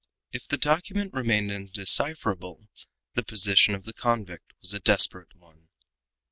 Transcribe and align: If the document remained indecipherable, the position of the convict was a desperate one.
If 0.31 0.47
the 0.47 0.57
document 0.57 1.13
remained 1.13 1.51
indecipherable, 1.51 2.67
the 3.13 3.21
position 3.21 3.75
of 3.75 3.85
the 3.85 3.93
convict 3.93 4.51
was 4.59 4.73
a 4.73 4.79
desperate 4.79 5.35
one. 5.35 5.67